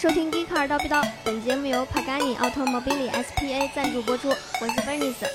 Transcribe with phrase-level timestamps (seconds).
[0.00, 4.30] 收听《g e e Car 刀逼刀》，本节目由 Pagani Automobili SPA 赞助播出。
[4.30, 5.28] 我是 Bernice。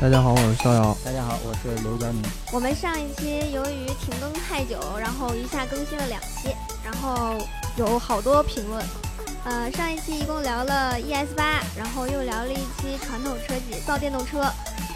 [0.00, 0.98] 大家好，我是逍遥。
[1.04, 2.20] 大家好，我是刘佳明。
[2.52, 6.52] 我们上一期由于停更太久，然后一下更新了两期，
[6.84, 7.38] 然后
[7.76, 8.84] 有好多评论。
[9.44, 14.40] 呃，上一期一共聊了 ES 八，然后又聊了一期传统车企造电动车。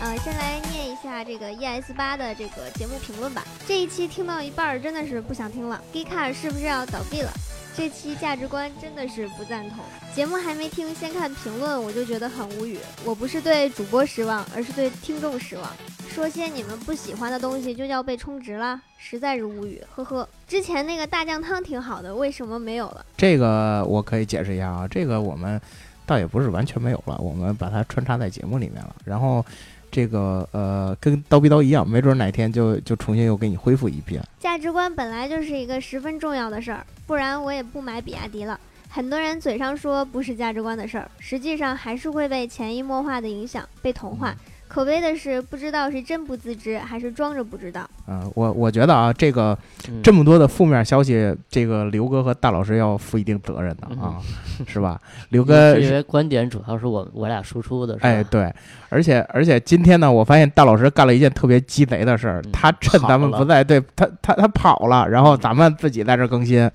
[0.00, 3.44] 呃，先来念一下这个 ES 八的这个节目评论吧。
[3.68, 5.80] 这一期听到一半儿，真的是不想听了。
[5.92, 7.32] g e e Car 是不是要倒闭了？
[7.74, 9.78] 这期价值观真的是不赞同。
[10.14, 12.78] 节目还没听，先看评论，我就觉得很无语。
[13.04, 15.66] 我不是对主播失望，而是对听众失望。
[16.08, 19.82] 说些你们不喜欢的东西就叫被充值了，实在是无语。
[19.94, 23.04] 呵呵，之前那个大酱汤挺好的，为什么没有了？
[23.16, 25.58] 这个我可以解释一下啊，这个我们
[26.04, 28.94] 倒也不是完全没有了，我们把它穿插在节目里面了。
[29.04, 29.44] 然后。
[29.92, 34.20] 这个呃，跟刀逼刀一样，没准哪天就就重新又给你恢复一遍。
[34.40, 38.58] 价值观本来就是一个十分重要的事儿，不然我也不买比亚迪了。
[38.88, 44.34] 很多人嘴上说不是价值观的事儿，实际上还是会被潜移默化的影响，被同化。
[44.72, 47.86] 可悲的是，不知道是真不自知，还是装着不知道。
[48.08, 49.56] 嗯，我我觉得啊，这个
[50.02, 54.16] 这么多的负面消息，这个刘哥和大老师要负一定责任的啊，
[54.66, 54.98] 是吧？
[55.28, 58.50] 刘哥因为观点主要是我我俩输出的，哎，对，
[58.88, 66.70] 而且而且今天呢，我发现大老师干了一件特别鸡贼的事儿，他趁咱们不在，对他他他跑了，然后咱们自己在这更新，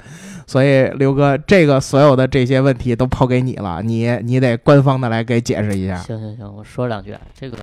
[0.45, 5.95] 所以刘哥，这个所有的这些问题都抛给你了，你你得官方的来给解释一下。
[5.95, 7.57] 行行行，我说两句啊，这个。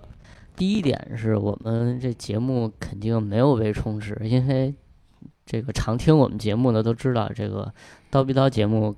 [0.57, 4.73] 第一点是我们这节目肯定没有被充值，因为
[5.45, 7.73] 这个常听我们节目的都知道，这个
[8.09, 8.95] 刀逼刀节目，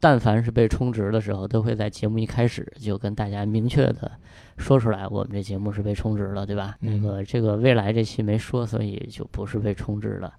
[0.00, 4.10] 但凡是被充值的时候，都会在节目一开始就跟大家明确的
[4.56, 6.74] 说出来，我们这节目是被充值了，对吧？
[6.80, 10.34] 那个这个未来这期没说，所以就不是被充值了。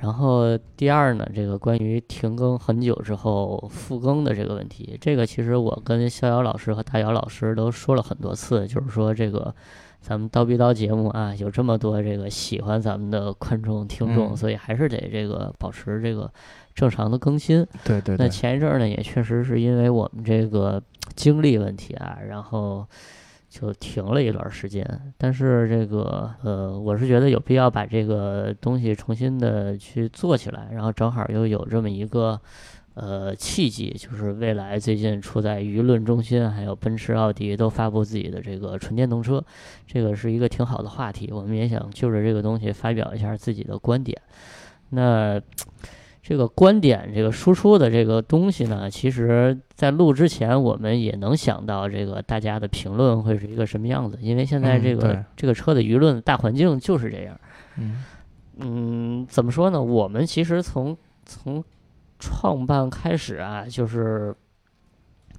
[0.00, 9.54] 然后第二呢，这个关于停更很久之后复更的这个问题，这个其实我跟逍遥老师和大姚老师都说了很多次，就是说这个。
[10.00, 16.30] 咱们叨逼叨节目啊，有这么多这个喜欢咱们的观众听众，所以还是得这个保持这个
[16.74, 17.66] 正常的更新。
[17.84, 18.16] 对对。
[18.18, 20.82] 那前一阵儿呢，也确实是因为我们这个
[21.14, 22.86] 精力问题啊，然后
[23.48, 24.84] 就停了一段时间。
[25.18, 32.40] 但是这个呃，我是觉得有必要把这个东西重新的去做起来，然后正好又有这么一个。
[33.00, 39.42] 呃，契机就是未来最近处在舆论中心，还有奔驰、奥迪都发布自己的这个纯电动车，
[39.86, 41.30] 这个是一个挺好的话题。
[41.32, 44.20] 我们也想就着这个东西发表一下自己的观点。
[44.90, 45.40] 那
[46.22, 57.40] 这个观点，这个输出的这个东西呢，其实在录之前，我们也能想到这个大家的评论会是一个什么样子，因为现在这个这个车的舆论大环境就是这样。
[57.78, 58.04] 嗯
[58.58, 59.82] 嗯，怎么说呢？
[59.82, 60.94] 我们其实从
[61.24, 61.64] 从
[62.20, 64.32] 创办开始啊，就是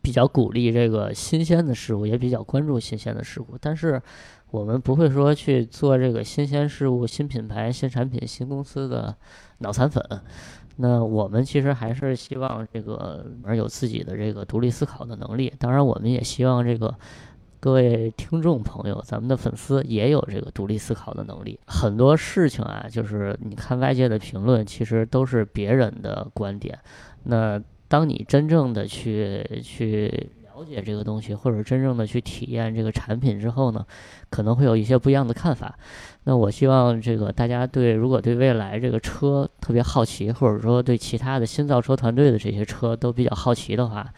[0.01, 3.47] 比较鼓励这个新鲜的事物，也比较关注新鲜的事物。
[3.61, 4.01] 但是
[4.49, 9.15] 我们不会说去做这个新鲜事物、新品牌、新产品、新公司的
[9.59, 10.03] 脑残粉。
[10.77, 15.53] 那我们其实还是希望这个而有自己的这个独立思考的能力。
[15.59, 16.97] 当然，我们也希望这个。
[17.61, 21.59] 各位听众朋友，咱们的粉丝也有这个独立思考的能力。
[21.67, 26.79] 很多事情啊，就是你看外界的评论，其实都是别人的观点。
[27.25, 33.85] 那当你真正的去去了解这个东西，或者真正的去体验这个产品之后呢，
[34.31, 35.77] 可能会有一些不一样的看法。
[36.23, 44.11] 那我希望这个大家对，如果对未来这个车特别好奇，或者说对其他的新造车团队的这些车都比较好奇的话。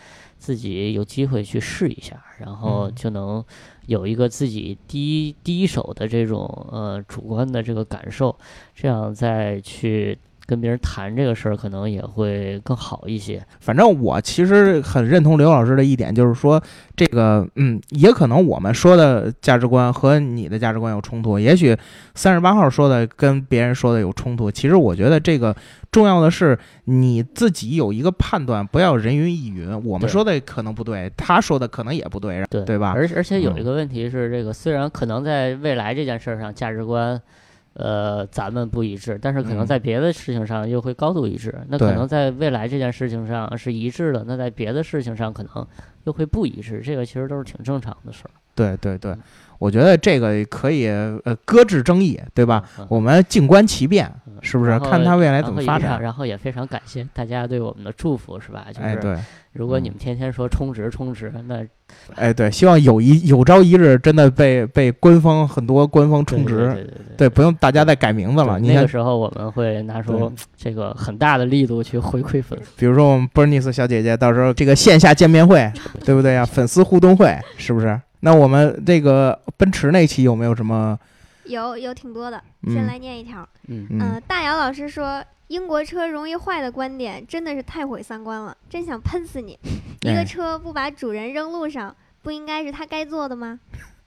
[0.44, 3.42] 自己有机会去试一下，然后就能
[3.86, 8.38] 有一个自己第一第一手的这种呃主观的这个感受，
[8.76, 10.18] 这样再去。
[10.46, 13.42] 跟别人谈这个事儿，可能也会更好一些。
[13.60, 16.62] 反正我其实很认同刘老师的一点，就是说
[16.96, 21.40] 这个，嗯，也可能我们说的价值观和你的价值观有冲突。
[21.40, 21.76] 也许
[22.14, 24.52] 三十八号说的跟别人说的有冲突。
[24.52, 25.56] 其实我觉得这个
[25.92, 29.86] 重要的是你自己有一个判断，不要人云亦云。
[29.86, 32.92] 我们说的可能不对，他说的可能也不对，对对吧？
[32.94, 37.22] 而而且有一个问题是，这个虽然可能在未来这件事上价值观。
[37.74, 41.54] 呃，咱们不一致，但是可能在别的事情上又会高度一致。
[41.68, 45.68] 那可能在未来这件事情上是一致的，那在别的事情上可能
[46.04, 46.82] 又会不一致。
[46.82, 48.32] 这个其实都是挺正常的事儿。
[48.56, 49.16] 对对对，
[49.64, 52.62] 我觉得这个可以呃搁置争议，对吧？
[52.90, 54.12] 我们静观其变，
[54.42, 54.78] 是不是？
[54.80, 56.02] 看他未来怎么发展。
[56.02, 58.66] 然后也非常感谢大家对我们的祝福，是吧？
[58.74, 59.18] 就哎，是对，
[59.54, 61.66] 如果你嗯们天天说充值充值，那
[62.16, 66.86] 哎，对，希望有一有朝一日真的被被官方很多官方充值，
[67.16, 68.60] 对不用大家再改名字了。
[68.60, 72.66] 你那个，时候我们会拿出这个很大的力度去回馈粉丝。
[72.76, 75.72] 比如说我们 Bernice 小姐姐，到时候这个线下见面会，
[76.04, 76.46] 对不对呀？
[76.46, 77.98] 粉丝互动会是不是？
[78.24, 80.98] 那我们这个奔驰那期有没有什么？
[81.44, 83.48] 有有挺多的，先嗯来念一条。
[83.68, 89.60] 嗯，嗯呃，大姚老师说，英国车容易坏的观点真的是太毁三观了，真想喷死你！
[90.04, 93.60] 一哎个车不把主人扔路上，不应该是他该做的吗？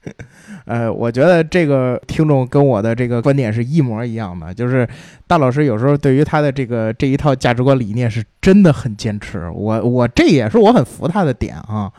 [0.65, 4.87] 呃，我觉得这个听众跟我的这个观点是一模一样的，就是
[5.27, 9.47] 大老师有时候对于他的这个这一套价值观理念是真的很坚持。
[9.53, 11.91] 我我这也是我很服他的点啊，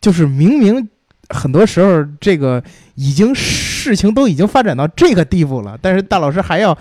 [0.00, 0.88] 就是明明
[1.30, 2.62] 很多时候这个
[2.94, 6.76] 已经事情都已经发展到这个地步了，但是大老师还要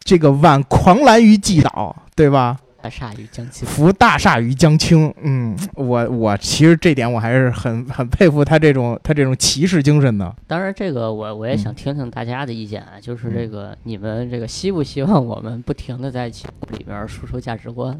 [0.00, 2.58] 这个挽狂澜于既倒，对吧？
[2.82, 3.66] 大厦于将倾。
[3.66, 5.12] 扶大厦于将倾。
[5.20, 10.32] 嗯，我我其实这点我还是很很佩服他这种他这种骑士精神的。
[10.46, 17.98] 当然，这个我我也想嗯听听大家的意见啊，就是这嗯个你们这个希不希望我们不停的在节目里边输出价值观？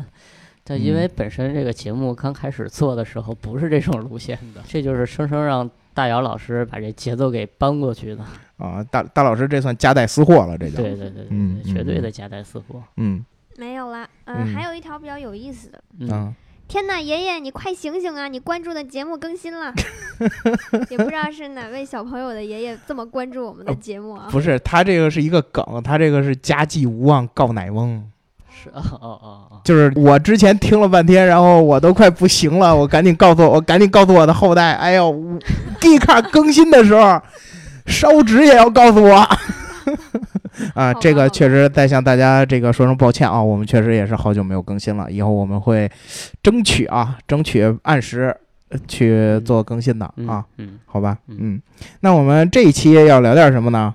[0.69, 8.25] 但因为嗯本身这个节目刚开始做的时候不是这种路线的，这就是生生让大姚老师把这节奏给搬过去的。
[8.59, 12.83] 啊，大大老师这算夹带私货了，这叫对对对对嗯，绝对嗯的夹带私货。
[12.97, 13.25] 嗯
[13.57, 14.09] 没有啦。
[14.25, 15.83] 呃，嗯还有一条比较有意思的。
[16.01, 16.35] 嗯，啊，
[16.69, 18.27] 天呐，爷爷，你快醒醒啊！
[18.29, 19.73] 你关注的节目更新了，
[20.91, 24.29] 也不知道是哪位小朋友的爷爷这么关注我们的节目啊？
[24.31, 28.11] 不是，他这个是一个梗，他这个是家祭无忘告乃翁，
[28.63, 35.15] 是哦哦哦哦，就是我之前听了半天，然后我都快不行了，我赶紧告诉我，赶紧告诉我的后代，哎呦
[35.81, 37.21] ，D 卡更新的时候
[37.87, 39.29] 烧纸也要告诉我。
[40.75, 45.89] 啊，这个确实再向大家这个说声抱歉啊，我们确实也是好久没有更新了，以后我们会
[46.43, 48.35] 争取啊，争取按时
[48.71, 51.37] 呃去做更新的嗯啊，嗯，好吧，嗯。
[51.39, 51.63] 嗯，
[52.01, 53.95] 那我们这一期要聊点什么呢？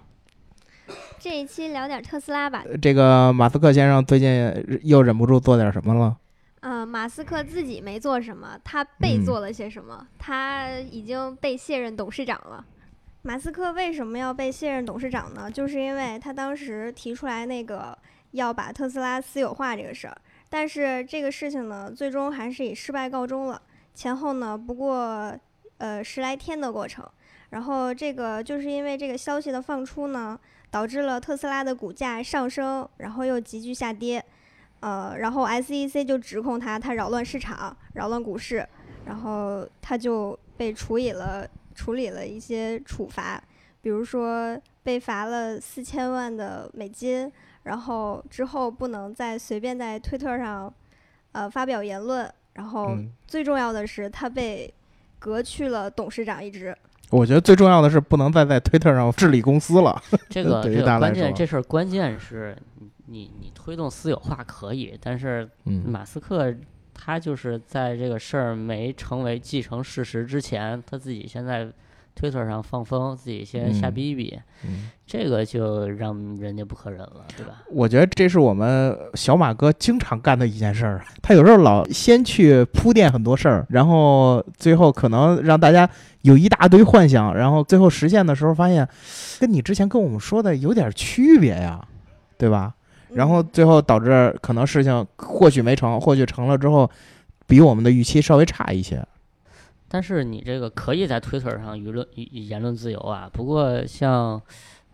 [1.21, 2.63] 这一期聊点特斯拉吧。
[2.68, 6.18] 呃这个马斯克先生最近又忍不住做点什么了？
[6.62, 10.07] 呃，马斯克自己没做什么，他被嗯做了些什么？
[10.18, 12.65] 他已经被卸任董事长了。
[13.21, 15.50] 马斯克为什么要被卸任董事长呢？
[15.51, 17.95] 就是因为他当时提出来那个
[18.31, 20.17] 要把特斯拉私有化这个事儿，
[20.50, 23.62] 但是这个事情呢，最终还是以失败告终了。
[23.94, 25.38] 前后呢，不过
[25.77, 27.07] 呃十来天的过程。
[27.51, 30.39] 然后这个就是因为这个消息的放出呢，
[30.71, 34.23] 导致了特斯拉的股价上升，然后又急剧下跌。
[34.79, 38.68] 呃，然后 SEC 就指控他，他扰乱市场，扰乱股市，
[39.06, 43.39] 然后他就被处以了处理了一些处罚，
[43.83, 47.31] 比如说被罚了四千万的美金，
[47.62, 50.74] 然后之后不能再随便在推特上
[51.33, 54.74] 呃发表言论，然后嗯，最重要的是他被
[55.19, 56.75] 革去了董事长一职。
[57.12, 60.02] 我觉得最重要的是不能再在推特上治理公司了。
[60.30, 66.54] 这个这个关键，这事儿关键是你你你推动私有化可以，但是嗯马斯克
[66.94, 71.68] 他就是在这个事儿没成为既成事实之前，他自己现在
[72.16, 77.63] 推特上放风，自己先瞎嗯逼逼，嗯这个就让人家不可忍了，对吧？
[77.72, 81.04] 我觉得这是我们小马哥经常干的一件事儿。
[81.22, 85.90] 他有时候老先去铺垫很多事儿，然后最后可能让大家
[86.22, 88.88] 有一大堆幻想，然后最后实现的时候发现，
[89.40, 91.86] 跟你之前跟我们说的有点区别呀，
[92.38, 92.74] 对吧？
[93.13, 96.89] 然后嗯最后导致可能事情或许没成，或许成了之后，
[97.48, 99.06] 比我们的预期稍微差一些。
[99.93, 104.41] 但是你这个可以在推特上舆论言言论自由啊，不过像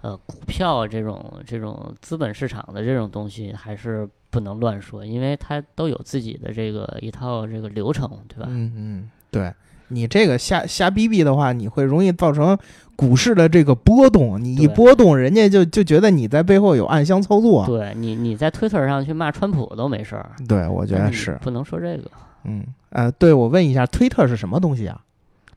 [0.01, 8.47] 呃股票这种这种资本市场的这种东西，还是不能乱说，因为它都有自己的这个一套这个流程，对吧？
[8.49, 9.53] 嗯嗯，对
[9.89, 12.57] 你这个瞎瞎逼逼的话，你会容易造成
[12.95, 14.43] 股市的这个波动。
[14.43, 17.65] 你一波动，人家就就觉得你在背后有暗箱操作。
[17.65, 21.37] 对你你在推特上去骂川普都没事儿，对，我觉得是。
[21.41, 22.11] 不能说这个，
[22.47, 25.03] 嗯呃，对我问一下，推特是什么东西啊？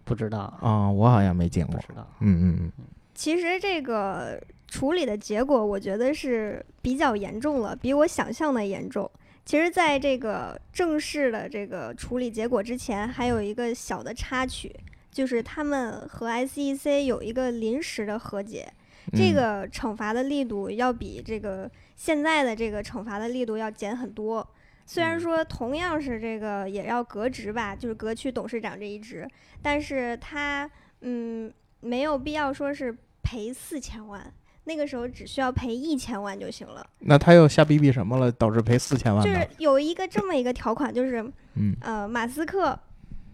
[0.04, 1.76] 不知道啊、我好像没见过。
[1.76, 2.06] 不知道。
[2.20, 2.72] 嗯嗯嗯，
[3.14, 9.08] 其实这个处理的结果，我觉得是比较严重了，比我想象的严重。
[9.44, 14.74] 其实，在这个正式的这个处理结果之前，还有一个小的插曲，
[15.10, 18.68] 就是他们和 SEC 有一个临时的和解。
[19.12, 24.46] 这嗯个惩罚的力度要比这个现在的这个惩罚的力度要减很多。
[24.90, 29.24] 虽然嗯说同样是这个也要革职吧，就是革去董事长这一职，
[29.62, 30.68] 但是他
[31.02, 32.92] 嗯没有必要说是
[33.22, 34.20] 赔四千万，
[34.64, 36.84] 那个时候只需要赔一千万就行了。
[36.98, 39.48] 那他又瞎逼逼什么了，导致赔四千万就是？
[39.58, 41.22] 有一个这么一个条款，就是
[41.54, 42.76] 嗯呃，马斯克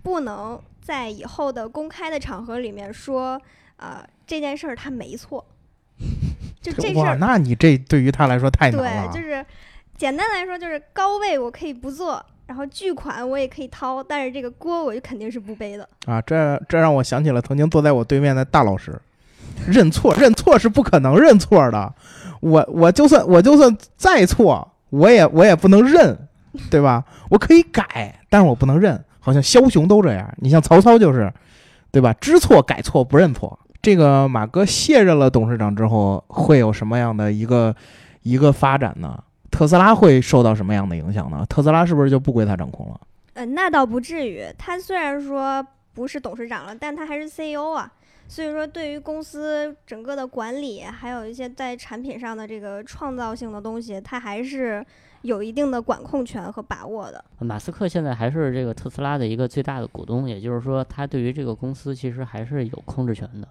[0.03, 3.41] 不能在以后的公开的场合里面说，
[3.79, 5.43] 呃，这件事儿他没错。
[6.61, 9.11] 就这事，儿，那你这对于他来说太难了。
[9.11, 9.43] 对，就是
[9.97, 15.89] 简单来说，就是高位我可以不做，然后巨款我也可以掏，但是这个锅我就肯定是不背的。
[16.07, 19.01] 啊，这这让我想起了曾经坐在我对面的大老师，
[19.67, 21.95] 认错认错是不可能认错的，
[22.41, 26.17] 我我就算我就算再错，我也我也不能认，
[26.71, 27.03] 对吧？
[27.31, 30.31] 我可以改，但是我不能认，好像枭雄都这样。
[30.39, 31.33] 你像曹操就是，
[31.91, 32.13] 对吧？
[32.21, 33.59] 知错改错不认错。
[33.81, 37.75] 这个马哥卸任了董事长之后，会有什么样的一个
[38.23, 39.23] 一个发展呢？
[39.51, 41.45] 特斯拉会受到什么样的影响呢？
[41.49, 43.01] 特斯拉是不是就不归他掌控了？
[43.35, 44.45] 呃，那倒不至于。
[44.59, 47.91] 他虽然说不是董事长了，但他还是 CEO 啊。
[48.29, 54.85] 所以说，对于公司整个的管理，还有一些在产品上的这个创造性的东西，他还是
[55.23, 57.25] 有一定的管控权和把握的。
[57.39, 63.47] 马斯克现在还是这个特斯拉的一个最大的股东，也就是说，他对于这个公司其实还是有控制权的。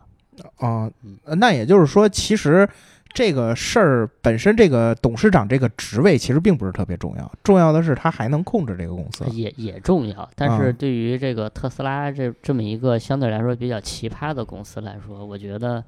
[0.57, 2.67] 啊、嗯呃那也就是说，其实
[3.13, 9.25] 这个事儿本身，这个董事长这个职位其实并不是特别重要，重要的是他还能控制这个公司。
[9.31, 15.83] 也也重要，但是啊对于这个特斯拉这这么一个相对来说比较奇葩的公司来说，我觉得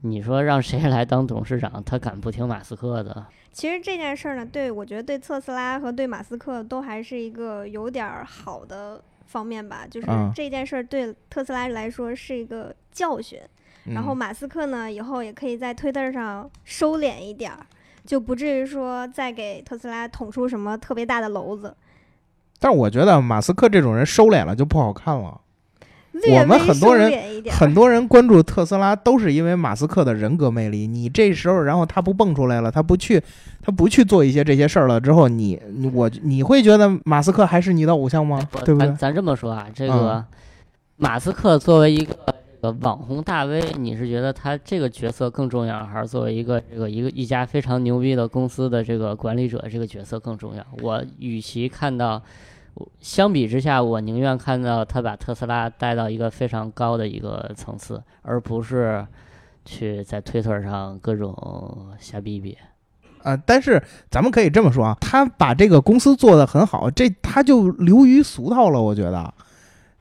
[0.00, 3.26] 你说让谁来当董事长，他敢不听马斯克的？
[3.52, 9.86] 其实这件事儿呢，对我觉得对特斯拉和对马斯克都还是一个有点儿好的方面吧。
[9.88, 13.38] 就是啊这件事儿对特斯拉来说是一个教训，
[13.86, 17.58] 然后嗯马斯克呢以后也可以在推特上收敛一点儿，
[18.06, 21.74] 就不至于说再给特斯拉捅出什么特别大的篓子。
[22.58, 25.40] 但是我觉得马斯克这种人收敛了就不好看了。
[26.30, 30.86] 我们很多人很多人关注特斯拉都是因为马斯克的人格魅力。
[30.86, 33.20] 你这时候，然后他不蹦出来了，他不去，
[33.60, 38.40] 他不去做一些这些事儿了之后，你你我你会觉得马斯克还是你的偶像吗？
[38.64, 39.12] 对不对咱？
[39.12, 40.24] 这么说啊，这嗯个
[40.96, 42.33] 马斯克作为一个这
[42.72, 50.64] 网红大 V，你是觉得他这个角色更重要，还是作为一个这个一个一家非常牛逼的公司的这个管理者这个角色更重要？
[50.82, 52.22] 我与其看到，
[53.00, 59.06] 相比之下，我宁愿看到他把特斯拉带到一个非常高的一个层次，而不是
[59.64, 62.56] 去在推特上各种瞎逼逼。
[63.22, 68.82] 啊，但是咱们可以这么说啊，他把这个公司做得很好，这他就流于俗套了。
[68.82, 69.32] 我觉得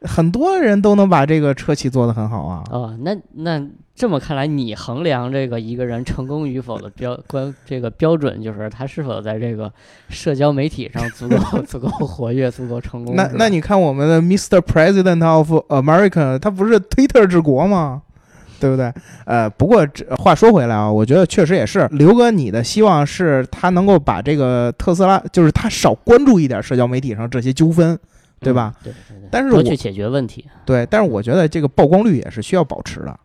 [0.03, 2.63] 很多人都能把这个车企做得很好啊。
[2.71, 3.61] 哦，那那
[3.95, 9.71] 这么看来，你衡量这个一个人成功与否的标关这个标准，就是他是否在这个
[10.09, 13.15] 社交媒体上足够 足够活跃、足够成功。
[13.15, 14.59] 那那你看我们的 Mr.
[14.59, 18.01] President of America，他不是 Twitter 治国吗？
[18.59, 18.93] 对不对？
[19.25, 27.99] 呃，不过这话说回来啊，我觉得确实也是刘哥，你的希望是他能够把这个特斯拉，就是他少关注一点社交媒体上这些纠纷，
[28.43, 28.73] 对吧？
[28.79, 28.83] 嗯？
[28.83, 29.29] 对对对。
[29.31, 30.45] 但是我多去解决问题。
[30.65, 33.19] 对，但是我觉得这个曝光率也是需要保持的。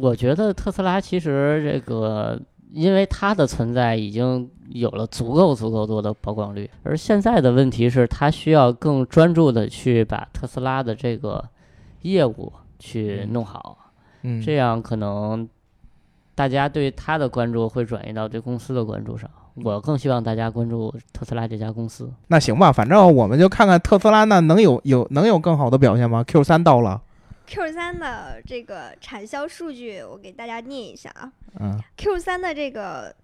[0.00, 2.40] 我觉得特斯拉其实这个，
[2.72, 11.42] 因为它的存在已经有了足够足够多的曝光率，而现在的问题是，它需要更专注的去把特斯拉的这个
[12.02, 13.92] 业务去弄好。
[14.22, 15.48] 嗯，这样可能
[16.34, 19.30] 大家对它的关注会转移到对公司的关注上。
[19.64, 22.12] 我更希望大家关注特斯拉这家公司。
[22.28, 27.02] 那行吧，反正我们就看看特斯拉那能有有能有更好的表现吗？Q 三到了
[27.46, 31.32] ，Q 三的这个产销数据，我给大家念一下啊。
[31.58, 33.14] 嗯 Q 三的这个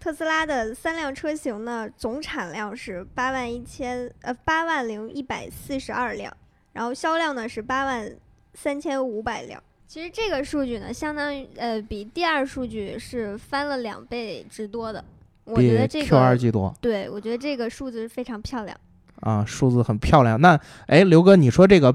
[0.00, 6.34] 特斯拉的三辆车型呢，总产量是八万一千呃八万零一百四十二辆，
[6.72, 8.10] 然后销量呢是八万
[8.54, 9.62] 三千五百辆。
[9.86, 15.04] 其实这个数据呢，相当于呃比第二数据是翻了两倍之多的。
[15.44, 18.76] 我比觉得这个 Q 二个 G 多对，我觉得这个数字非常漂亮。
[19.20, 20.40] 啊，数字很漂亮。
[20.40, 21.94] 那哎，刘哥，你说这个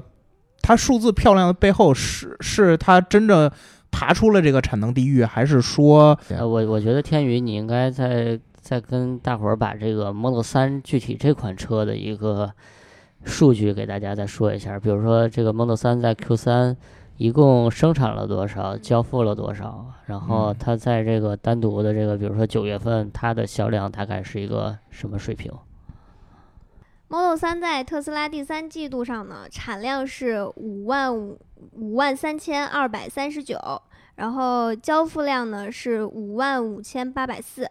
[0.62, 3.50] 它数字漂亮的背后是是它真正
[3.90, 12.52] 爬出了这个产能地狱，还是说呃，我我觉得天宇，你应该再再跟大伙儿把这个 Model 三具体这款车的一个
[13.24, 14.78] 数据给大家再说一下。
[14.78, 16.76] 比如说，这个 Model 三在 Q 3
[17.18, 25.52] 一共生产了多少，交付了多少，然后嗯它在这个单独的这个，比如说九月份，它的销量大概是一个什么水平
[27.08, 31.40] ？Model 3在特斯拉第三季度上呢，产量是五万五
[31.72, 33.58] 五万三千二百三十九，
[34.14, 37.68] 然后交付量呢是五万五千八百四。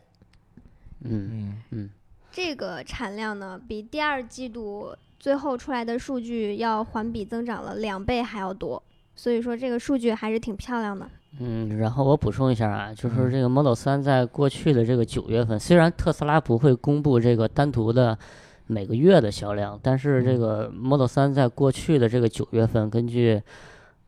[0.99, 1.89] 嗯嗯
[2.31, 8.83] 这个产量呢，比第二季度最后出来的数据要环比增长了两倍还要多，
[9.17, 11.05] 所以说这个数据还是挺漂亮的。
[11.39, 18.17] 嗯，然后我补充一下啊，就是嗯这个 Model 三在过去的这个九月份，虽然特斯拉不会公布这个单独的
[18.67, 23.41] 每个月的销量，但是这嗯个 Model 三在过去的这个九月份，根据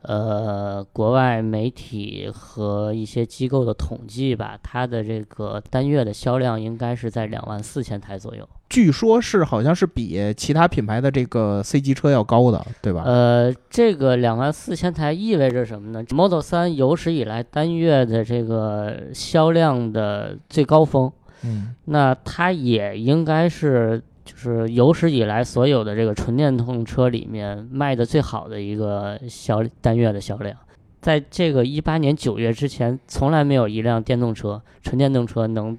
[0.01, 8.47] 呃国外媒体和一些机构的统计吧，它的这个单月的销量应该是在两万四千台左右。
[8.69, 13.01] 据说是好像是比其他品牌的这个 C 级车要高的，对吧？
[13.03, 21.11] 呃，这个两万四千台意味着什么呢？Model 3有史以来单月的这个销量的最高峰，
[21.43, 30.55] 嗯那它也应该是就是有史以来所有的这个纯电动车里面卖的最好的一个销单月的销量。
[31.01, 35.75] 在这个一八年九月之前，从来没有一辆电动车纯电动车能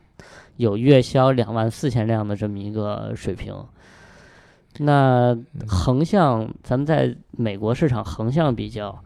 [0.57, 3.55] 有月销两万四千辆的这么一个水平。
[4.79, 5.37] 那
[5.69, 8.99] 横向，咱们在美国市场横向比较，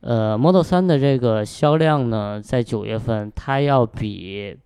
[0.00, 4.56] 呃，Model 3的这个销量呢，在九月份它要比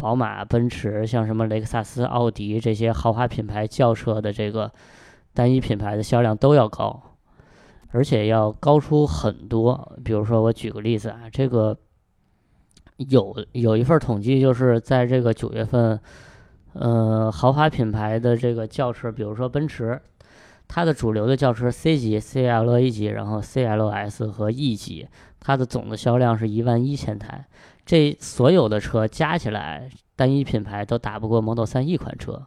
[0.00, 4.72] 宝马、奔驰，像什么雷克萨斯、奥迪这些豪华品牌轿车的这个
[5.34, 7.02] 单一品牌的销量都要高，
[7.90, 9.98] 而且要高出很多。
[10.02, 11.76] 比如说，我举个例子啊，这个
[12.96, 16.00] 有有一份统计，就是在这个九月份，
[16.72, 20.00] 呃，豪华品牌的这个轿车，比如说奔驰，
[20.66, 25.06] 它的主流的轿车 C 级、CLA 级，然后 CLS 和 E 级，
[25.40, 27.46] 它的总的销量是一万一千台。
[27.84, 32.46] 这所有的车加起来，单一品牌都打不过 Model 3一款车。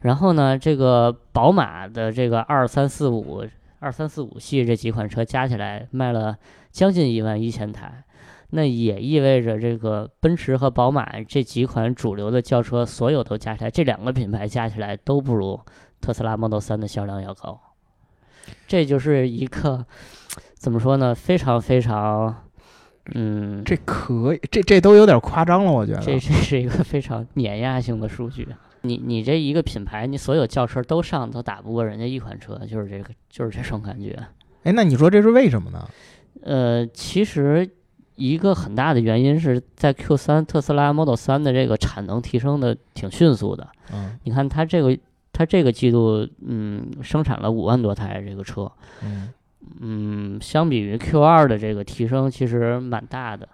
[0.00, 3.44] 然后呢，这个宝马的这个二三四五、
[3.78, 6.36] 二三四五系这几款车加起来卖了
[6.72, 8.02] 将近一万一千台，
[8.50, 15.60] 那也意味着这个奔驰和宝马这几款主流的轿车，所有都加起来，这两个品牌加起来都不如
[16.00, 17.60] 特斯拉 Model 3的销量要高。
[18.66, 19.86] 这就是一个
[20.54, 21.14] 怎么说呢？
[21.14, 22.48] 非常非常，
[23.14, 26.00] 嗯，这可以，这这都有点夸张了，我觉得。
[26.00, 28.46] 这这是一个非常碾压性的数据。
[28.82, 34.18] 你你这一个品牌，你所有轿车都上，都打不过人家一款车，就是这个，就是这种感觉。
[34.64, 35.88] 哎，那你说这是为什么呢？
[36.42, 37.68] 呃，其实
[38.16, 43.68] 一个很大的原因是在 Q 三特斯拉 Model 三的这个产能提升的挺迅速的。
[43.92, 44.96] 嗯你看它这个，
[45.32, 48.70] 它这个季度，嗯，生产了五万多台这个车，
[49.02, 49.32] 嗯
[49.80, 53.48] 嗯，相比于 Q 2的这个提升，其实蛮大的。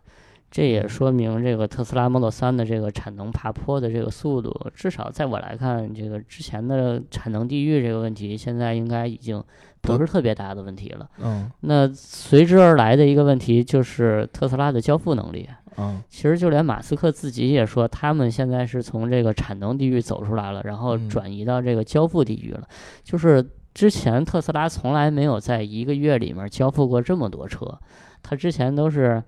[0.51, 9.45] 这也说明这个特斯拉 Model 3的这个产能爬坡的这个速度，至少在我来看，这个之前的产能地域这个问题，现在应该已经
[9.83, 11.07] 不是特别大的问题了。
[11.23, 15.47] 嗯那随之而来的一个问题就是特斯拉的交付能力。
[15.77, 22.67] 嗯其实就连马斯克自己也说，他们现在是从这个产能地域走出来了，然后嗯转移到这个交付地域了。
[23.05, 23.47] 就是
[23.79, 27.79] 之前特斯拉从来没有在一个月里面交付过这么多车，
[28.25, 29.23] 它之前都是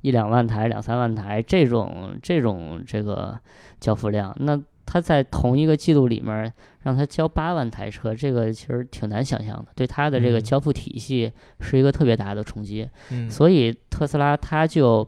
[0.00, 3.36] 一两万台、两三万台这种这种这个
[3.80, 4.32] 交付量。
[4.38, 6.52] 那它在同一个季度里面
[6.84, 12.88] 让它交八万台车，这个其实挺难想象的，对它的这个嗯交付体系是一个特别大的冲击。
[13.10, 15.04] 嗯，所以特斯拉它就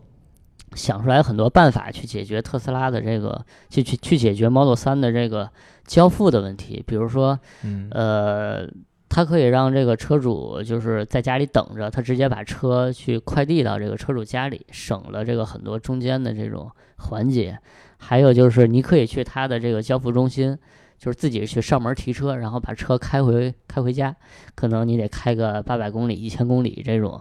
[0.74, 5.48] 想出来很多办法去解决特斯拉的这个，去去去解决 Model 三的这个
[5.84, 6.82] 交付的问题。
[6.84, 8.68] 比如说，嗯呃，
[9.08, 17.58] 它可以让这个车主就是在家里等着，他直接把车去快递到这个车主家里，省了这个很多中间的这种环节。
[17.96, 20.56] 还有就是，你可以去他的这个交付中心，
[20.98, 24.14] 就是自己去上门提车，然后把车开回开回家，
[24.54, 27.20] 可能你得开个 八百公里、一千公里这种。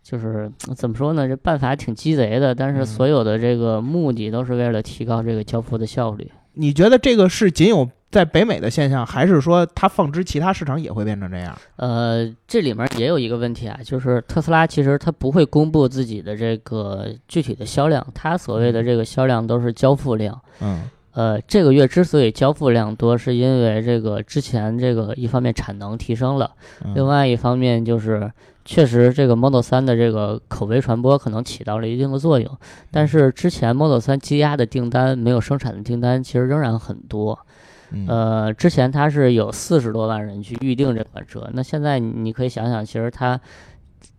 [0.00, 1.26] 就是怎么说呢？
[1.28, 6.30] 这办法挺鸡贼的，但是嗯所有的这个目的都是为了提高这个交付的效率。
[6.54, 11.56] 你觉得这个是仅有在北美的现象，还是说它放之其他市场也会变成这样？
[11.76, 20.40] 呃，这里面也有一个问题啊，就是特斯拉其实它不会公布自己的这个具体的销量，它所谓的这个销量都是交付量。
[20.60, 26.52] 嗯呃，这个月之所以交付量多，是因为这个之前这个一方面产能提升了，
[26.84, 28.30] 嗯另外一方面就是
[28.64, 32.56] 确实这个 Model 3的这个口碑传播可能起到了一定的作用，
[32.92, 37.38] 但是之前 Model 3积压的订单没有生产的订单其实仍然很多。
[37.90, 43.40] 嗯呃，之前它是有四十多万人去预定这款车，那现在你你可以想想，其实它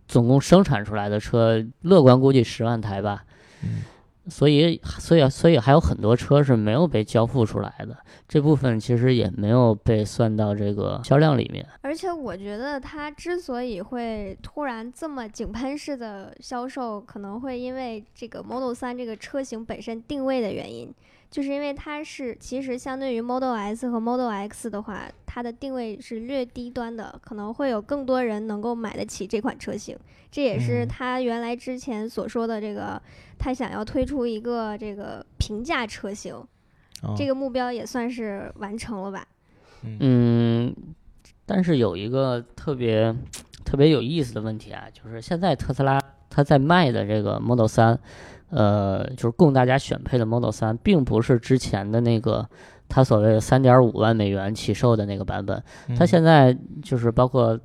[0.08, 3.24] 总共生产出来的车，乐观估计十万台吧。
[3.62, 3.82] 嗯
[4.28, 7.96] 所以所以所以还有很多车是没有被交付出来的，
[8.28, 11.66] 这部分其实也没有被算到这个销量里面。
[11.80, 20.94] 而且我觉得它之所以会突然这么井喷式的销售，可能会因为这个 Model 三这个车型本身定位的原因。
[21.30, 29.96] 就是因为它是其实相对于 Model S 和 Model X 的话，它的定位是略低端的，可能会有更多人能够买得起这款车型。
[30.32, 33.00] 这也是嗯他原来之前所说的这个，
[33.38, 36.34] 他想要推出一个这个平价车型，
[37.02, 39.26] 哦这个目标也算是完成了吧？
[39.82, 40.74] 嗯，
[41.46, 43.14] 但是有一个特别
[43.64, 47.98] 特别有意思的问题啊，就是现在特斯拉它在卖的这个 Model 3，
[48.50, 52.48] 呃，就是供大家选配的 Model 3，并不是之前的那个
[52.88, 55.62] 它所谓的三点五万美元起售的那个版本，
[55.96, 57.58] 它嗯现在就是包括。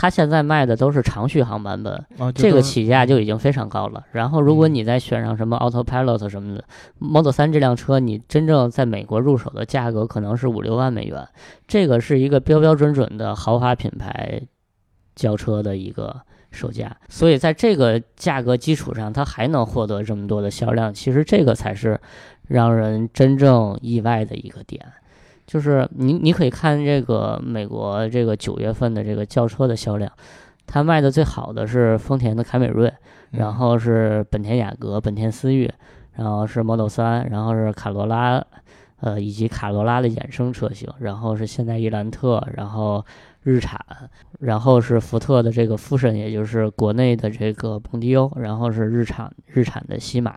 [0.00, 4.04] 它现在卖的都是长续航版本，哦这个起价就已经非常高了。
[4.12, 6.62] 然后，如果嗯你再选上什么 Autopilot 什么的
[7.00, 11.26] ，Model 3这辆车，你真正在美国入手的价格可能是五六万美元，
[11.66, 14.40] 这个是一个标标准准的豪华品牌
[15.16, 16.96] 轿车的一个售价。
[17.08, 22.00] 所以在这个价格基础上，它还能获得这么多的销量，其实这个才是
[22.48, 24.84] 让人真正意外的一个点。
[25.46, 30.12] 就是你，你可以看这个美国这个九月份的这个轿车的销量，
[30.66, 32.86] 它卖的最好的是丰田的凯美瑞，
[33.32, 35.70] 嗯然后是本田雅阁、本田思域，
[36.12, 38.44] 然后是 Model 3，然后是卡罗拉，
[39.00, 43.04] 呃，以及卡罗拉的衍生车型，然后是现代伊兰特，然后
[43.42, 43.80] 日产，
[44.40, 50.36] 然后是福特的这个福神，也就是国内的这个蒙迪欧，然后是日产日产的西马，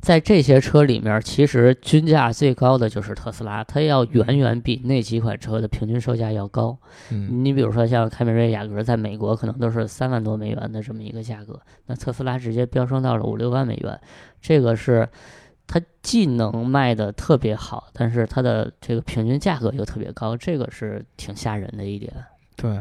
[0.00, 6.78] 在这些车里面，其实均价最高的就是特斯拉，它要远远比那几款车的平均售价要高。
[7.10, 13.98] 嗯你比如说像凯美瑞、雅阁，在美国可能都是三万多美元的这么一个价格，那特斯拉直接飙升到了五六万美元，
[14.40, 15.08] 这个是
[15.66, 22.12] 它既能卖的特别好，但是它的这个平均价格又特别高，这个是挺吓人的一点。
[22.56, 22.78] 对，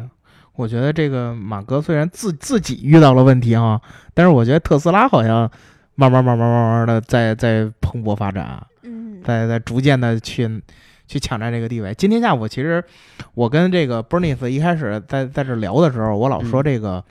[0.56, 3.82] 我觉得这个马哥虽然自自己遇到了问题哈，
[4.14, 5.50] 但是我觉得特斯拉好像
[5.96, 10.62] 慢慢慢慢慢慢的在在蓬勃发展，嗯，在在逐渐的去
[11.08, 11.94] 去抢占这个地位。
[11.96, 12.84] 今天下午其实
[13.34, 17.04] 我跟这个 Bernice 一开始在在这聊的时候，我老说嗯这个、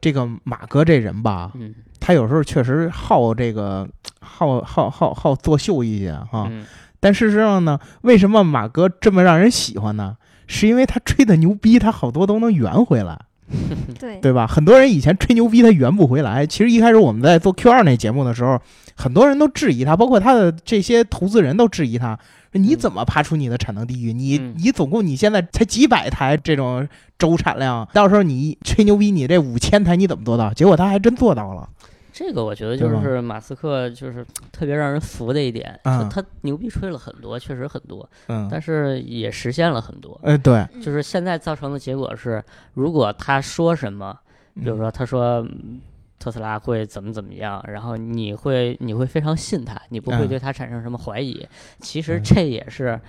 [0.00, 3.86] 这个马哥这人吧，嗯他有时候确实好这个
[4.28, 6.46] 好好好好作秀一些哈。
[6.50, 6.64] 嗯
[7.00, 10.16] 但事实上呢，为什么马哥这么让人喜欢呢？
[10.48, 13.16] 是因为他吹的牛逼，他好多都能圆回来，
[14.00, 14.48] 对，对吧？
[14.48, 16.44] 很多人以前吹牛逼他圆不回来。
[16.44, 18.60] 其实一开始我们在做 Q 二那节目的时候，
[18.96, 22.18] 很多人都质疑他，包括他的这些投资人都质疑他。
[22.50, 24.12] 你怎么爬出你的产能地狱？
[24.12, 30.52] 你嗯你总共你现在才几百台这种周产量，到时候你吹牛逼，你这五千台你怎么做到？
[30.52, 31.68] 结果他还真做到了。
[32.18, 40.20] 这个我觉得就是马斯克就是特别让人服的一点，他牛逼吹了很多，确实很多，嗯，但是也实现了很多。
[40.24, 40.82] 哎，对，嗯。
[40.82, 42.42] 就是现在造成的结果是，
[42.74, 44.18] 如果他说什么，
[44.54, 45.80] 比如说他说嗯
[46.18, 50.28] 特斯拉会怎么怎么样，然后你会你会非常信他，你不会嗯。
[50.28, 51.46] 对他产生什么怀疑。
[51.78, 52.22] 其实嗯。
[52.24, 53.00] 这也是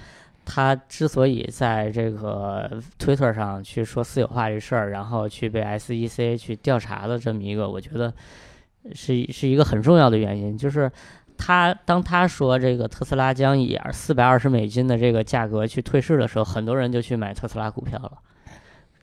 [0.46, 2.70] 他之所以在这个
[3.00, 8.14] 推特上去说私有化这事儿，然后去被 SEC 去调查的这么一个，我觉得
[8.94, 10.92] 是是一个很重要的原因，就是。
[11.42, 18.12] 他当他说这个特斯拉将以四百二十美金的这个价格去退市的时候，很多人就去买特斯拉股票了。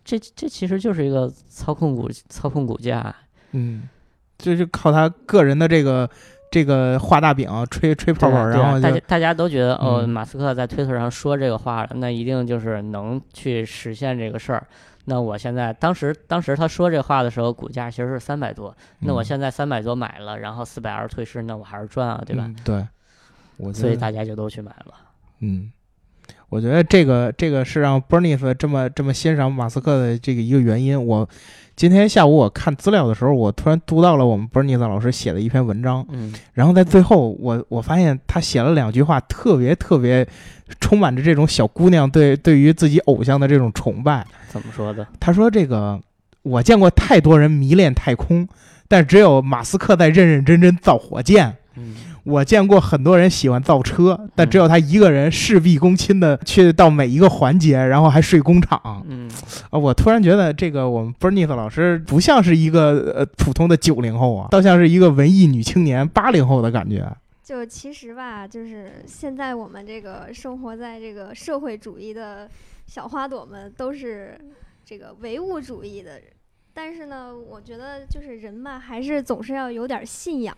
[0.05, 3.17] 这这其实就是一个操控股操控股价，
[3.53, 3.89] 嗯，
[4.37, 6.07] 就是靠他个人的这个
[6.51, 14.67] 这个画大饼、吹吹泡泡，然后大家大家都觉得哦，嗯马斯克在推特上说这个话了，那一定就是能去实现这个事儿。
[15.09, 22.45] 那我现在当时当时他说这话的时候，股价其实是三百多，那我嗯现在三百多买了，然后四百二退市，那我还是赚啊，对吧？
[22.47, 22.87] 嗯对，
[23.57, 24.95] 我所以大家就都去买了。
[25.39, 25.71] 嗯，
[26.49, 31.07] 我觉得这个这个是让 Bernice 这么这么欣赏马斯克的这个一个原因。
[31.07, 31.29] 我
[31.77, 40.27] 今天下午我看资料的时候，我突然读到了我们 Bernice 老师写的一篇文章，嗯然后在最后我我发现他写了两句话，特别特别
[40.81, 44.27] 充满着这种小姑娘对对于自己偶像的这种崇拜。
[44.49, 45.07] 怎么说的？
[45.21, 46.01] 他说：“这个
[46.41, 48.49] 我见过太多人迷恋太空，
[48.89, 51.95] 但只有马斯克在认认真真造火箭。”嗯
[52.27, 59.31] 我见过很多人喜欢造车，但只有他一个人事必躬亲的去到每一个环节，然后还睡工厂嗯，
[59.71, 59.79] 啊！
[59.79, 67.09] 我突然觉得这个我们 Bernice 老师不像是一个呃普通的九零后啊，倒像是一个文艺女青年八零后的感觉。
[67.45, 72.51] 就其实吧，就是现在我们这个生活在这个社会主义的
[72.89, 74.37] 小花朵们，都是
[74.85, 76.25] 这个唯物主义的人。
[76.75, 80.57] 但是呢，我觉得就是人嘛，还是总是要有点信仰。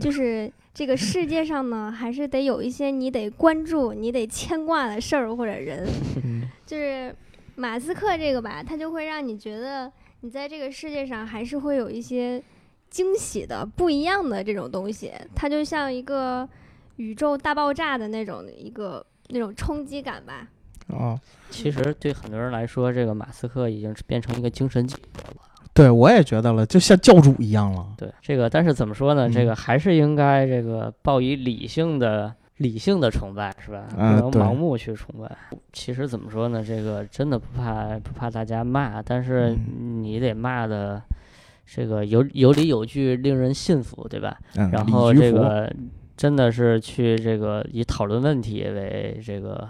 [0.00, 5.86] 就是这个世界上呢，还是得有一些你得关注、你得牵挂的事儿或者人。
[6.24, 7.14] 嗯 就是
[7.56, 12.42] 马斯克这个吧，他就会让你觉得你在这个世界上还是会有一些
[12.88, 15.12] 惊喜的、不一样的这种东西。
[15.34, 16.48] 它就像一个
[16.96, 20.46] 宇宙大爆炸的那种一个那种冲击感吧。
[20.88, 21.18] 哦，
[21.50, 25.47] 其实对很多人来说，这个马斯克已经是变成一个精神寄托了。
[25.78, 27.86] 对我也觉得了，就像教主一样了。
[27.96, 29.30] 对这个，但是怎么说呢？
[29.30, 33.84] 这嗯个还是应该这个抱以理性的、理性的崇拜，是吧？
[33.92, 35.30] 不能盲目去崇拜。
[35.72, 36.64] 其实怎么说呢？
[36.66, 41.00] 这个真的不怕不怕大家骂，但是嗯你得骂的
[41.64, 44.36] 这个有有理有据，令人信服，对吧？
[44.56, 45.72] 嗯，然后这个
[46.16, 49.68] 真的是去这个以讨论问题为这个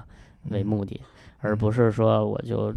[0.49, 0.99] 为嗯目的，
[1.41, 2.75] 而不是说我就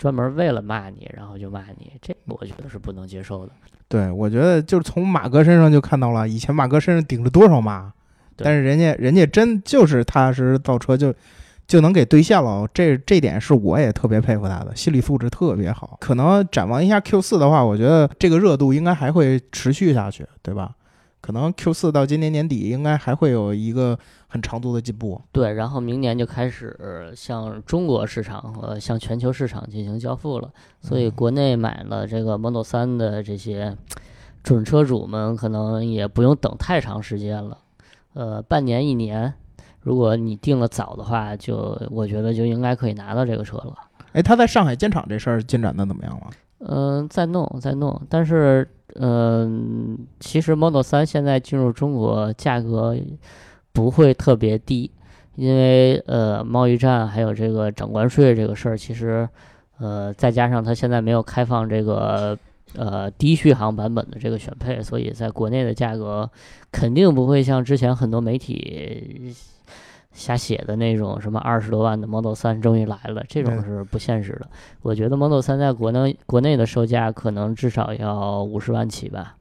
[0.00, 3.52] 专门为了骂你，然后就骂你，这个我觉得是不能接受的。
[3.86, 7.92] 对，我觉得就是从马哥身上就看到了，以前马哥身上顶着多少骂，
[8.34, 11.12] 但是人家人家真就是踏实造车就
[11.66, 15.98] 就能给兑现了，这这点是我也特别佩服他的，心理素质特别好。
[16.00, 20.74] 可能展望一下 Q 四的话，我觉得这个热度应该还会持续下去，对吧？
[21.30, 25.22] 可能 Q 四到今年年底应该还会有一个很长足的进步。
[25.30, 33.76] 对，然后明年就开始向中国市场和向全球市场进行交付了，所以嗯国内买了这个 Model 三的这些
[34.42, 37.58] 准车主们，可能也不用等太长时间了，
[38.14, 39.32] 呃，半年一年，
[39.82, 43.76] 如果你定了早的话，就我觉得就应该可以拿到这个车了。
[44.14, 46.26] 哎，他在上海建厂这事儿进展的怎么样了？
[46.60, 52.94] 嗯、在弄，在弄，但是，嗯、其实 Model 三现在进入中国价格
[53.72, 54.90] 不会特别低，
[55.36, 59.26] 因为呃贸易战还有这个涨关税这个事儿，其实
[59.78, 62.36] 呃再加上它现在没有开放这个
[62.76, 66.30] 呃低续航版本的这个选配，所以在国内的价格
[66.70, 69.34] 肯定不会像之前很多媒体
[70.12, 74.48] 瞎写的那种什么二十多万的 Model 三终于来了，这种是不现实的。
[74.82, 79.36] 我觉得 Model 三在国内国内的售价可能至少要五十万起吧。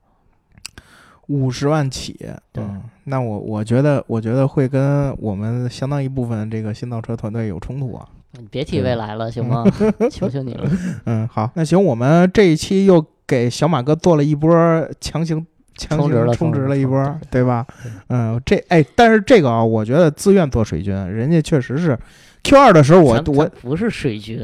[1.27, 2.13] 五十万起，
[2.51, 8.09] 对嗯，那我我觉得，我觉得会跟我们相当一部分这个新造车团队有冲突啊。
[8.31, 9.63] 你别提未来了，行吗？
[10.09, 10.67] 求求你了。
[11.05, 14.51] 嗯，好，那行，我们这一期又给小马哥做了一波
[14.99, 15.45] 强行
[15.79, 17.65] 强充值了行充值了一波对吧？
[18.09, 21.97] 嗯，这哎，但是这个啊，我觉得自愿做水军，人家确实是
[22.43, 24.39] Q 二的时候我，咱我不是水军，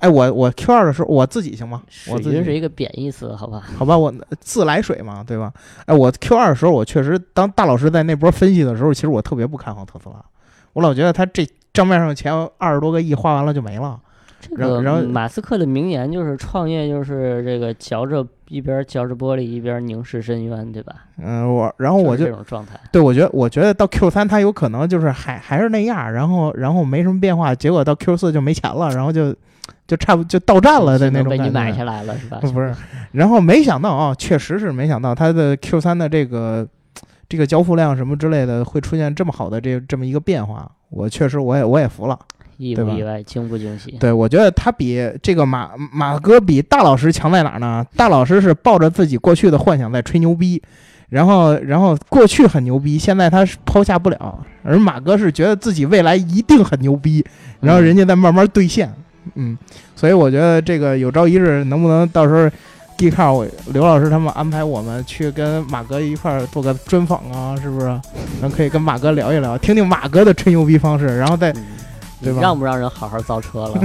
[0.00, 1.82] 哎，我我 Q 二的时候我自己行吗？
[2.08, 3.62] 我水自己军是一个贬义词，好吧？
[3.78, 5.50] 好吧，我自来水嘛，对吧？
[5.86, 10.16] 哎，我 Q 二的时候，我确实当大老师在那波分析的时候，其实我特别不看好特斯拉，
[10.74, 13.98] 我老觉得他这账面上的钱二十多个亿花完了就没了。
[14.50, 20.94] 这个马斯克的名言就是创业就是这个嚼着一边嚼着玻璃一边凝视深渊，对吧？
[21.22, 22.78] 嗯，我然后我是就这种状态。
[22.92, 29.34] 对我觉得，我觉得到 Q 三它有可能就是还还是那样，然后然后没什么变化，结果到 Q 四就没钱了，然后就
[29.86, 31.78] 就差不就到站了的那种感被你买觉。
[31.78, 32.38] 下来了是吧？
[32.42, 32.74] 不是，
[33.12, 36.66] 然后没想到啊，确实是没想到它的 Q 三的这个
[37.28, 42.18] 这个交付量什么之类的会出现这么好的这这么一个变化，我确实我也我也服了。
[42.56, 43.92] 意不意外，惊不惊喜？
[44.00, 47.84] 对，我觉得他比这个马马哥比大老师强在哪儿呢？
[47.96, 50.62] 大老师是抱着自己过去的幻想在吹牛逼，
[51.08, 57.24] 然后然后过去很牛逼，现在他是抛下不了，而马哥是觉得自己未来一定很牛逼，
[57.60, 58.92] 然后人家在慢慢兑现，
[59.34, 59.56] 嗯，
[59.96, 62.50] 所以我觉得这个有朝一日能不能到时候。
[62.96, 67.86] g e 我刘老师他们安排我们去跟马哥一块儿做个专访啊，是不是？
[67.86, 71.64] 然后可以跟马哥聊一聊，听听马哥的吹牛逼方式，然后再嗯，
[72.24, 73.80] 对吧让不让人好好造车了？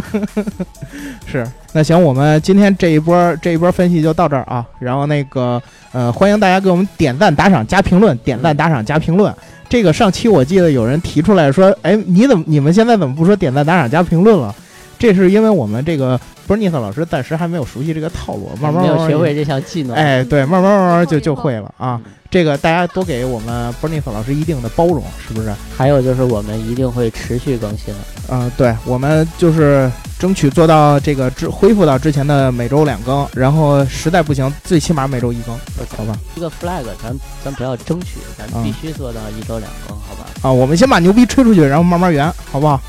[1.27, 4.65] 是，那行，我们今天这一波这一波分析就到这儿啊。
[4.79, 9.33] 然后那个呃，欢迎大家给我们点赞、打赏、加评论，点赞、打赏、加评论。
[9.67, 14.55] 这个上期我记得有人提出来说，哎，你怎么你们现在怎么不说点赞、打赏、加评论了？
[14.97, 19.95] 这是因为我们这个 Bernice 老师暂时还没有熟悉这个套路，慢慢没慢慢有学会这项技能。
[19.95, 22.01] 哎，对，慢慢慢慢就就会了啊。
[22.03, 25.51] 嗯这个大家多给我们 Bernice 老师一定的包容，是不是？
[25.75, 27.93] 还有就是我们一定会持续更新。
[28.29, 35.57] 嗯、对，我们就是争取做到这个之恢复到之前的每周两更，然后实在不行，最起码每周一更，
[35.97, 36.15] 好吧？
[36.35, 40.27] 一个 flag，咱咱不要争取，咱嗯必须做到一周两更，好吧？
[40.43, 42.79] 啊，我们先把牛逼吹出去，然后慢慢圆，好不好？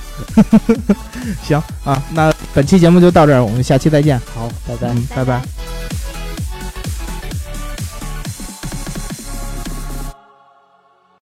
[1.42, 4.20] 行啊，那本期节目就到这儿，我们下期再见。
[4.35, 4.88] 好，拜拜。
[4.88, 5.38] 嗯，拜拜。
[5.38, 6.10] 拜